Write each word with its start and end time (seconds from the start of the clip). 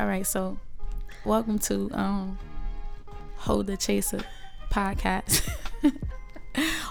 All 0.00 0.06
right, 0.06 0.26
so 0.26 0.58
welcome 1.24 1.58
to 1.60 1.90
um 1.92 2.38
Hold 3.36 3.66
the 3.66 3.76
Chaser 3.76 4.20
podcast. 4.70 5.48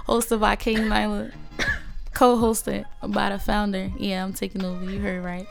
Hosted 0.08 0.40
by 0.40 0.56
King 0.56 0.78
Nilah, 0.90 1.32
co-hosted 2.14 2.86
by 3.10 3.30
the 3.30 3.40
founder. 3.40 3.92
Yeah, 3.98 4.24
I'm 4.24 4.34
taking 4.34 4.64
over. 4.64 4.90
You 4.90 5.00
heard 5.00 5.24
right. 5.24 5.48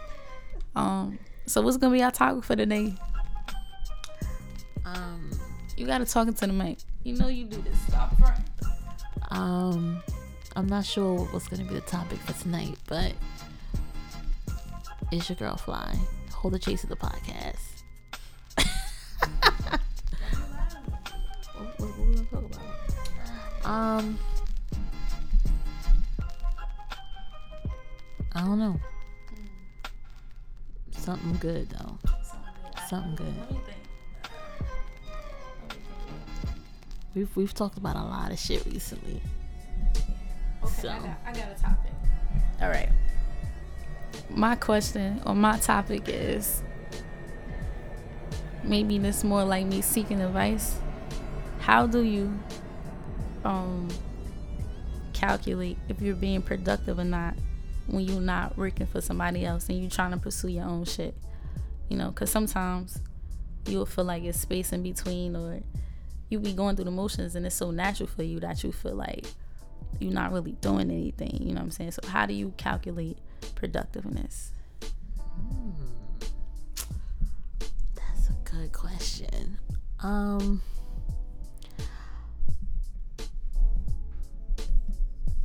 Um, 0.76 1.18
so 1.46 1.60
what's 1.62 1.76
gonna 1.76 1.92
be 1.94 2.02
our 2.02 2.10
topic 2.12 2.45
for 2.45 2.57
today? 2.57 2.95
Um, 4.85 5.30
You 5.77 5.87
gotta 5.87 6.07
talk 6.07 6.29
into 6.29 6.46
the 6.46 6.53
mic. 6.53 6.79
You 7.03 7.16
know 7.16 7.29
you 7.29 7.45
do 7.46 7.61
this. 7.62 7.79
Stop 7.89 8.16
front. 8.19 8.41
um, 9.30 10.01
I'm 10.57 10.66
not 10.69 10.85
sure 10.85 11.19
what's 11.27 11.48
gonna 11.48 11.64
be 11.64 11.75
the 11.75 11.80
topic 11.82 12.19
for 12.21 12.32
tonight, 12.43 12.77
but 12.87 13.12
it's 15.11 15.29
your 15.29 15.37
girl 15.37 15.57
Fly. 15.57 15.98
Hold 16.45 16.52
the 16.52 16.58
chase 16.58 16.82
of 16.82 16.90
the 16.90 16.96
podcast. 16.96 17.56
what, 21.56 21.80
what, 21.80 21.88
what 21.88 22.06
we 22.06 22.14
gonna 22.16 22.27
talk 22.27 22.45
about? 22.45 22.60
Um, 23.64 24.19
I 28.34 28.41
don't 28.42 28.59
know. 28.59 28.78
Something 30.91 31.34
good 31.41 31.70
though. 31.70 31.98
Something 32.91 33.14
good. 33.14 33.34
Let 33.38 33.50
me 33.50 33.61
think. 33.64 33.78
We've 37.14 37.34
we've 37.34 37.55
talked 37.55 37.78
about 37.78 37.97
a 37.97 38.02
lot 38.05 38.30
of 38.30 38.38
shit 38.38 38.66
recently. 38.66 39.22
Okay, 40.62 40.83
So. 40.83 40.91
I, 40.91 40.98
got, 40.98 41.19
I 41.24 41.33
got 41.33 41.58
a 41.58 41.62
topic. 41.62 41.92
All 42.61 42.69
right. 42.69 42.91
My 44.30 44.56
question 44.56 45.20
or 45.24 45.34
my 45.34 45.59
topic 45.59 46.09
is 46.09 46.62
maybe 48.62 48.98
this 48.98 49.23
more 49.23 49.45
like 49.45 49.66
me 49.66 49.80
seeking 49.80 50.20
advice. 50.20 50.77
How 51.61 51.86
do 51.86 52.03
you 52.03 52.39
um 53.45 53.89
calculate 55.12 55.78
if 55.89 56.00
you're 56.00 56.17
being 56.17 56.42
productive 56.42 56.98
or 56.98 57.05
not 57.05 57.34
when 57.86 58.05
you're 58.05 58.20
not 58.20 58.56
working 58.56 58.86
for 58.86 59.00
somebody 59.00 59.45
else 59.45 59.69
and 59.69 59.78
you're 59.80 59.91
trying 59.91 60.11
to 60.11 60.17
pursue 60.17 60.48
your 60.48 60.64
own 60.64 60.84
shit? 60.84 61.14
You 61.89 61.97
know, 61.97 62.08
because 62.08 62.30
sometimes 62.30 62.98
you'll 63.67 63.86
feel 63.86 64.05
like 64.05 64.25
it's 64.25 64.41
space 64.41 64.72
in 64.72 64.83
between 64.83 65.36
or 65.36 65.61
you 66.28 66.39
be 66.39 66.52
going 66.52 66.77
through 66.77 66.86
the 66.86 66.91
motions 66.91 67.36
and 67.36 67.47
it's 67.47 67.55
so 67.55 67.70
natural 67.70 68.08
for 68.08 68.22
you 68.22 68.41
that 68.41 68.62
you 68.64 68.72
feel 68.72 68.95
like 68.95 69.27
you're 70.00 70.12
not 70.12 70.33
really 70.33 70.52
doing 70.52 70.91
anything. 70.91 71.39
You 71.41 71.50
know 71.55 71.61
what 71.61 71.62
I'm 71.62 71.70
saying? 71.70 71.92
So 71.92 72.02
how 72.08 72.27
do 72.27 72.34
you 72.34 72.52
calculate 72.56 73.19
productiveness? 73.55 74.53
That's 77.95 78.28
a 78.28 78.33
good 78.45 78.73
question. 78.73 79.59
Um 80.01 80.62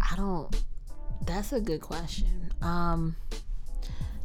I 0.02 0.16
don't 0.16 0.64
that's 1.26 1.54
a 1.54 1.60
good 1.60 1.82
question. 1.82 2.52
Um 2.62 3.16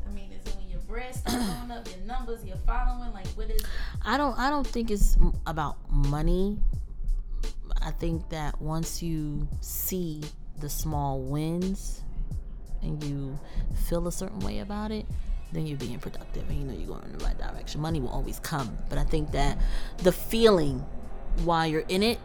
I 0.07 0.11
mean, 0.13 0.31
is 0.33 0.47
it 0.47 0.57
when 0.57 0.69
your 0.71 0.81
bread 0.81 1.15
start 1.15 1.37
going 1.69 1.71
up, 1.71 1.89
your 1.89 2.05
numbers, 2.07 2.45
your 2.45 2.57
following? 2.59 3.13
Like, 3.13 3.27
what 3.29 3.51
is 3.51 3.61
it? 3.61 3.67
I 4.03 4.17
don't 4.17 4.39
I 4.39 4.51
don't 4.51 4.67
think 4.67 4.91
it's 4.91 5.17
about 5.47 5.77
money. 5.91 6.59
I 7.83 7.91
think 7.91 8.29
that 8.31 8.61
once 8.61 9.03
you 9.03 9.47
see 9.61 10.23
the 10.61 10.69
small 10.71 11.21
wins 11.21 12.04
and 12.85 13.03
you 13.03 13.39
feel 13.89 14.07
a 14.07 14.13
certain 14.13 14.39
way 14.41 14.61
about 14.61 14.93
it, 14.93 15.07
then 15.53 15.67
you're 15.67 15.79
being 15.79 15.99
productive 15.99 16.49
and 16.49 16.59
you 16.59 16.65
know 16.65 16.75
you're 16.75 16.87
going 16.87 17.05
in 17.05 17.19
the 17.19 17.25
right 17.25 17.39
direction. 17.39 17.81
Money 17.81 18.01
will 18.01 18.09
always 18.09 18.39
come, 18.41 18.77
but 18.89 18.99
I 18.99 19.05
think 19.05 19.33
that 19.33 19.59
the 19.99 20.13
feeling 20.13 20.85
while 21.45 21.67
you're 21.67 21.85
in 21.89 22.03
it 22.03 22.19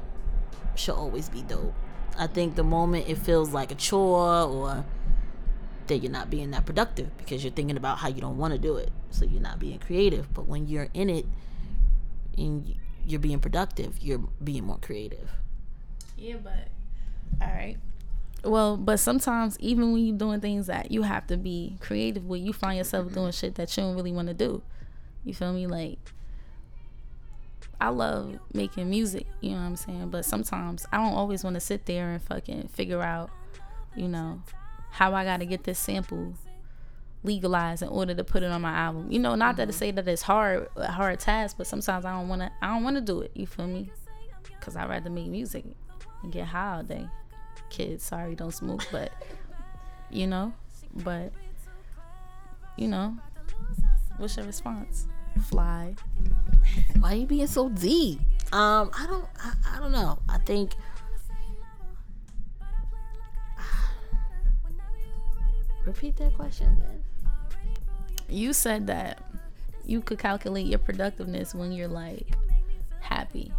should 0.75 0.95
always 0.95 1.29
be 1.29 1.41
dope. 1.41 1.73
I 2.17 2.27
think 2.27 2.56
the 2.56 2.63
moment 2.63 3.09
it 3.09 3.17
feels 3.17 3.53
like 3.53 3.72
a 3.72 3.75
chore 3.75 4.44
or 4.44 4.85
that 5.88 5.97
you're 5.97 6.11
not 6.11 6.29
being 6.29 6.51
that 6.51 6.66
productive 6.66 7.16
because 7.17 7.44
you're 7.44 7.53
thinking 7.53 7.78
about 7.78 7.97
how 7.97 8.07
you 8.07 8.22
don't 8.22 8.38
want 8.38 8.53
to 8.53 8.59
do 8.59 8.75
it. 8.78 8.91
So 9.09 9.25
you're 9.25 9.41
not 9.41 9.59
being 9.59 9.79
creative. 9.79 10.34
But 10.34 10.47
when 10.47 10.67
you're 10.67 10.89
in 10.94 11.09
it 11.09 11.25
and 12.38 12.75
you're 13.05 13.19
being 13.19 13.39
productive, 13.39 13.97
you're 14.01 14.23
being 14.44 14.66
more 14.66 14.78
creative. 14.81 15.29
Yeah, 16.17 16.35
but 16.44 16.67
all 17.41 17.47
right. 17.53 17.78
Well, 18.44 18.77
but 18.77 19.00
sometimes 19.00 19.57
even 19.59 19.91
when 19.91 20.05
you're 20.05 20.17
doing 20.17 20.39
things 20.39 20.67
that 20.67 20.91
you 20.91 21.01
have 21.01 21.27
to 21.27 21.38
be 21.38 21.77
creative 21.81 22.25
with, 22.25 22.41
you 22.41 22.53
find 22.53 22.77
yourself 22.77 23.07
mm-hmm. 23.07 23.16
doing 23.16 23.31
shit 23.31 23.55
that 23.55 23.75
you 23.75 23.83
don't 23.83 23.95
really 23.95 24.11
want 24.11 24.29
to 24.29 24.33
do. 24.33 24.61
You 25.25 25.33
feel 25.33 25.51
me? 25.51 25.67
Like 25.67 26.00
I 27.81 27.89
love 27.89 28.39
making 28.53 28.89
music, 28.89 29.25
you 29.41 29.51
know 29.51 29.57
what 29.57 29.63
I'm 29.63 29.75
saying? 29.75 30.09
But 30.09 30.25
sometimes 30.25 30.85
I 30.91 30.97
don't 30.97 31.13
always 31.13 31.44
want 31.44 31.55
to 31.55 31.59
sit 31.59 31.85
there 31.85 32.11
and 32.11 32.22
fucking 32.22 32.69
figure 32.69 33.01
out, 33.01 33.29
you 33.95 34.07
know, 34.07 34.41
how 34.91 35.13
I 35.13 35.23
got 35.23 35.38
to 35.38 35.45
get 35.45 35.63
this 35.63 35.79
sample 35.79 36.33
legalized 37.23 37.81
in 37.81 37.89
order 37.89 38.16
to 38.16 38.23
put 38.23 38.44
it 38.44 38.51
on 38.51 38.61
my 38.61 38.72
album. 38.72 39.11
You 39.11 39.19
know, 39.19 39.35
not 39.35 39.57
that 39.57 39.66
to 39.66 39.72
mm-hmm. 39.72 39.79
say 39.79 39.91
that 39.91 40.07
it's 40.07 40.22
hard, 40.22 40.69
a 40.78 40.91
hard 40.91 41.19
task, 41.19 41.57
but 41.57 41.67
sometimes 41.67 42.05
I 42.05 42.11
don't 42.11 42.29
want 42.29 42.41
to 42.41 42.51
I 42.61 42.67
don't 42.67 42.83
want 42.83 42.95
to 42.95 43.01
do 43.01 43.22
it, 43.22 43.31
you 43.33 43.47
feel 43.47 43.67
me? 43.67 43.91
Cuz 44.61 44.75
I'd 44.75 44.89
rather 44.89 45.09
make 45.09 45.28
music 45.28 45.66
and 46.23 46.31
get 46.31 46.47
high 46.47 46.78
all 46.78 46.83
day. 46.83 47.07
Kids, 47.69 48.03
sorry, 48.03 48.35
don't 48.35 48.52
smoke, 48.52 48.85
but 48.91 49.12
you 50.09 50.28
know, 50.28 50.53
but 50.96 51.31
you 52.78 52.88
know, 52.88 53.16
what's 54.18 54.38
your 54.38 54.46
response? 54.46 55.07
Fly. 55.50 55.96
Why 57.00 57.13
are 57.13 57.16
you 57.16 57.25
being 57.25 57.47
so 57.47 57.69
deep? 57.69 58.19
Um, 58.52 58.91
I 58.97 59.06
don't, 59.08 59.25
I, 59.38 59.53
I 59.75 59.79
don't 59.79 59.91
know. 59.91 60.19
I 60.28 60.38
think 60.40 60.74
repeat 65.85 66.18
that 66.18 66.34
question 66.35 66.68
again. 66.68 67.03
You 68.28 68.53
said 68.53 68.88
that 68.88 69.24
you 69.85 70.02
could 70.02 70.19
calculate 70.19 70.68
your 70.68 70.79
productiveness 70.79 71.56
when 71.56 71.72
you're 71.72 71.88
like 71.88 72.28
happy. 73.02 73.52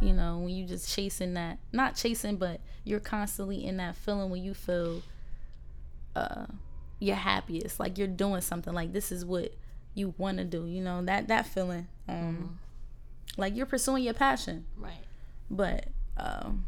You 0.00 0.12
know, 0.12 0.38
when 0.38 0.50
you 0.50 0.66
just 0.66 0.94
chasing 0.94 1.34
that, 1.34 1.58
not 1.72 1.94
chasing, 1.96 2.36
but 2.36 2.60
you're 2.84 3.00
constantly 3.00 3.64
in 3.64 3.76
that 3.78 3.96
feeling 3.96 4.28
when 4.30 4.42
you 4.42 4.52
feel 4.54 5.02
uh 6.16 6.46
you're 7.00 7.16
happiest, 7.16 7.80
like 7.80 7.98
you're 7.98 8.06
doing 8.06 8.40
something 8.40 8.72
like 8.72 8.92
this 8.92 9.10
is 9.12 9.24
what 9.24 9.52
you 9.94 10.14
want 10.18 10.38
to 10.38 10.44
do, 10.44 10.66
you 10.66 10.80
know, 10.80 11.02
that 11.04 11.28
that 11.28 11.46
feeling 11.46 11.86
um 12.08 12.58
like 13.36 13.54
you're 13.56 13.66
pursuing 13.66 14.02
your 14.04 14.14
passion. 14.14 14.66
Right. 14.76 15.04
but 15.50 15.86
um 16.16 16.64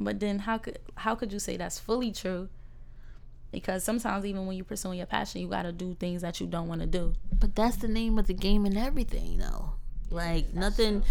but 0.00 0.20
then 0.20 0.38
how 0.40 0.58
could 0.58 0.78
how 0.96 1.14
could 1.14 1.32
you 1.32 1.38
say 1.38 1.56
that's 1.56 1.78
fully 1.78 2.12
true 2.12 2.48
because 3.50 3.82
sometimes 3.82 4.24
even 4.24 4.46
when 4.46 4.56
you're 4.56 4.64
pursuing 4.64 4.98
your 4.98 5.06
passion 5.06 5.40
you 5.40 5.48
got 5.48 5.62
to 5.62 5.72
do 5.72 5.94
things 5.98 6.22
that 6.22 6.40
you 6.40 6.46
don't 6.46 6.68
want 6.68 6.80
to 6.80 6.86
do 6.86 7.14
But 7.40 7.54
that's 7.56 7.76
the 7.76 7.88
name 7.88 8.18
of 8.18 8.26
the 8.26 8.34
game 8.34 8.64
and 8.66 8.76
everything, 8.78 9.38
though. 9.38 9.72
Like 10.10 10.52
nothing. 10.54 11.02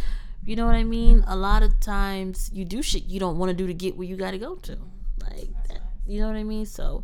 You 0.47 0.55
know 0.55 0.65
what 0.65 0.75
I 0.75 0.85
mean? 0.85 1.25
A 1.27 1.35
lot 1.35 1.61
of 1.61 1.77
times 1.81 2.49
you 2.53 2.63
do 2.63 2.81
shit 2.81 3.03
you 3.03 3.19
don't 3.19 3.37
want 3.37 3.49
to 3.49 3.53
do 3.53 3.67
to 3.67 3.73
get 3.73 3.97
where 3.97 4.07
you 4.07 4.15
got 4.15 4.31
to 4.31 4.37
go 4.37 4.55
to. 4.55 4.77
Like 5.21 5.49
that. 5.67 5.81
You 6.07 6.21
know 6.21 6.27
what 6.27 6.37
I 6.37 6.43
mean? 6.43 6.65
So 6.65 7.03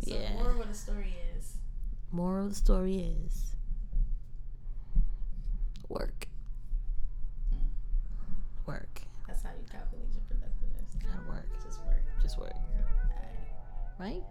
Yeah. 0.00 0.28
what 0.36 0.68
the 0.68 0.74
story 0.74 1.14
is 1.38 1.54
moral 2.12 2.44
of 2.44 2.50
the 2.50 2.56
story 2.56 2.96
is 3.24 3.56
work. 5.88 6.28
Work. 8.66 9.00
that's 9.26 9.42
how 9.42 9.48
you 9.50 9.64
calculate 9.70 10.08
your 10.12 10.22
productiveness 10.28 10.96
Gotta 11.02 11.26
work. 11.28 11.48
just 11.64 11.80
work 11.86 12.02
Just 12.22 12.38
work. 12.38 12.52
Right? 13.98 14.22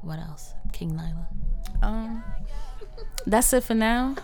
What 0.00 0.18
else? 0.18 0.54
King 0.72 0.92
Nilah. 0.96 1.26
um 1.82 2.24
that's 3.26 3.52
it 3.52 3.64
for 3.64 3.74
now 3.74 4.14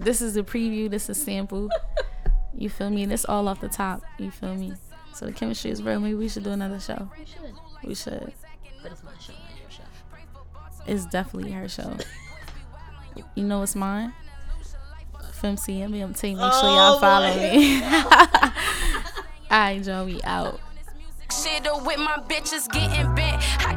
this 0.00 0.22
is 0.22 0.34
the 0.34 0.42
preview 0.42 0.88
this 0.90 1.04
is 1.08 1.18
a 1.18 1.20
sample 1.20 1.68
you 2.54 2.68
feel 2.68 2.90
me 2.90 3.06
this 3.06 3.24
all 3.24 3.48
off 3.48 3.60
the 3.60 3.68
top 3.68 4.02
you 4.18 4.30
feel 4.30 4.54
me 4.54 4.72
so 5.14 5.26
the 5.26 5.32
chemistry 5.32 5.70
is 5.70 5.82
real 5.82 6.00
maybe 6.00 6.14
we 6.14 6.28
should 6.28 6.44
do 6.44 6.50
another 6.50 6.80
show 6.80 7.10
We 7.18 7.24
should. 7.24 7.54
we 7.84 7.94
should 7.94 8.32
But 8.82 8.92
it's 8.92 9.02
my 9.02 9.10
show, 9.20 9.32
not 9.32 9.58
your 9.60 9.70
show. 9.70 9.82
It's 10.86 11.06
definitely 11.06 11.52
her 11.52 11.68
show. 11.68 11.96
You 13.34 13.44
know 13.44 13.62
it's 13.62 13.74
mine? 13.74 14.12
FMC 15.40 15.80
MMT. 15.88 16.22
Make 16.22 16.52
sure 16.52 16.70
y'all 16.70 16.96
oh, 16.96 17.00
follow 17.00 17.34
me. 17.34 17.82
Alright, 19.50 19.82
Joe, 19.82 20.04
we 20.04 20.20
out. 20.22 20.60
Shit 21.30 21.64
with 21.84 21.98
my 21.98 22.22
bitches 22.28 22.70
getting 22.70 23.14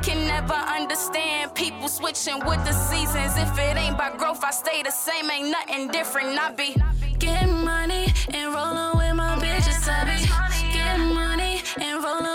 can 0.01 0.27
never 0.27 0.53
understand 0.53 1.53
people 1.53 1.87
switching 1.87 2.39
with 2.45 2.63
the 2.65 2.73
seasons. 2.73 3.37
If 3.37 3.57
it 3.57 3.77
ain't 3.77 3.97
by 3.97 4.15
growth, 4.17 4.43
I 4.43 4.51
stay 4.51 4.81
the 4.81 4.91
same. 4.91 5.29
Ain't 5.29 5.49
nothing 5.49 5.89
different. 5.89 6.39
I 6.39 6.51
be 6.51 6.75
getting 7.19 7.63
money 7.63 8.07
and 8.33 8.53
rolling 8.53 8.97
with 8.97 9.15
my 9.15 9.37
bitches. 9.37 9.87
I 9.87 9.99
be 10.05 10.73
getting 10.73 11.13
money 11.13 11.61
and 11.79 12.03
rolling 12.03 12.30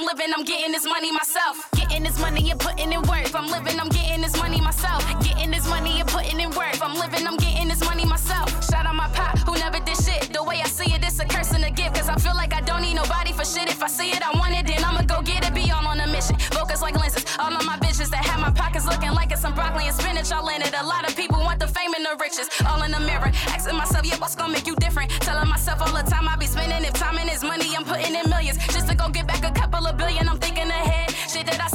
I'm 0.00 0.06
living, 0.06 0.32
I'm 0.34 0.44
getting 0.44 0.72
this 0.72 0.86
money 0.86 1.12
myself. 1.12 1.68
Getting 1.72 2.04
this 2.04 2.18
money 2.18 2.50
and 2.50 2.58
putting 2.58 2.90
in 2.90 3.02
work. 3.02 3.20
If 3.20 3.36
I'm 3.36 3.48
living, 3.48 3.78
I'm 3.78 3.90
getting 3.90 4.22
this 4.22 4.34
money 4.38 4.58
myself. 4.58 5.04
Getting 5.20 5.50
this 5.50 5.68
money 5.68 6.00
and 6.00 6.08
putting 6.08 6.40
in 6.40 6.48
work. 6.52 6.72
If 6.72 6.82
I'm 6.82 6.94
living, 6.94 7.26
I'm 7.26 7.36
getting 7.36 7.68
this 7.68 7.84
money 7.84 8.06
myself. 8.06 8.48
Shout 8.64 8.86
out 8.86 8.94
my 8.94 9.08
pop, 9.08 9.36
who 9.40 9.52
never 9.58 9.78
did 9.78 9.98
shit. 9.98 10.32
The 10.32 10.42
way 10.42 10.62
I 10.64 10.68
see 10.68 10.90
it, 10.94 11.04
it's 11.04 11.20
a 11.20 11.26
curse 11.26 11.52
and 11.52 11.66
a 11.66 11.70
gift. 11.70 11.96
Cause 11.96 12.08
I 12.08 12.14
feel 12.14 12.34
like 12.34 12.54
I 12.54 12.62
don't 12.62 12.80
need 12.80 12.94
nobody 12.94 13.34
for 13.34 13.44
shit. 13.44 13.68
If 13.68 13.82
I 13.82 13.88
see 13.88 14.08
it, 14.12 14.26
I 14.26 14.32
want 14.38 14.54
it, 14.56 14.66
then 14.66 14.82
I'ma 14.82 15.02
go 15.02 15.20
get 15.20 15.46
it. 15.46 15.52
Be 15.54 15.70
all 15.70 15.86
on 15.86 16.00
a 16.00 16.06
mission. 16.06 16.38
Focus 16.56 16.80
like 16.80 16.98
lenses. 16.98 17.26
All 17.38 17.52
of 17.52 17.66
my 17.66 17.76
bitches 17.76 18.08
that 18.08 18.24
have 18.24 18.40
my 18.40 18.52
pockets 18.52 18.86
looking 18.86 19.12
like 19.12 19.32
it's 19.32 19.42
some 19.42 19.54
broccoli 19.54 19.84
and 19.84 19.94
spinach 19.94 20.32
in 20.32 20.62
it. 20.62 20.72
A 20.80 20.86
lot 20.86 21.06
of 21.06 21.14
people 21.14 21.39
the 22.10 22.16
riches. 22.22 22.48
All 22.66 22.82
in 22.82 22.90
the 22.90 23.00
mirror. 23.00 23.30
Asking 23.48 23.76
myself, 23.76 24.04
yeah, 24.04 24.18
what's 24.18 24.34
gonna 24.34 24.52
make 24.52 24.66
you 24.66 24.76
different? 24.76 25.10
Telling 25.22 25.48
myself 25.48 25.80
all 25.80 25.94
the 25.94 26.08
time 26.10 26.28
I 26.28 26.36
be 26.36 26.46
spending. 26.46 26.84
If 26.84 26.94
timing 26.94 27.28
is 27.28 27.42
money, 27.42 27.74
I'm 27.76 27.84
putting 27.84 28.14
in 28.14 28.28
millions. 28.28 28.58
Just 28.74 28.88
to 28.88 28.94
go 28.94 29.08
get 29.08 29.26
back 29.26 29.44
a 29.44 29.52
couple 29.52 29.86
of 29.86 29.96
billion. 29.96 30.28
I'm 30.28 30.38
thinking 30.38 30.68
ahead. 30.68 31.10
Shit 31.30 31.46
that 31.46 31.60
I 31.60 31.69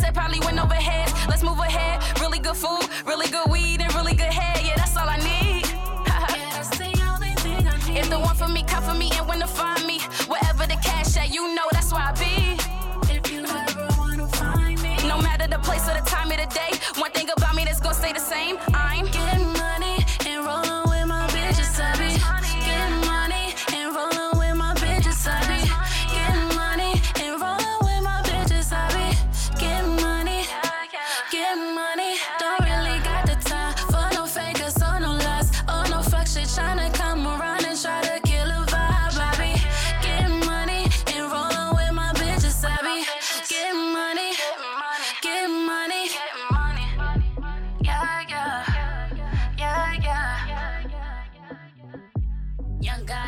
Young 52.85 53.03
guy. 53.07 53.24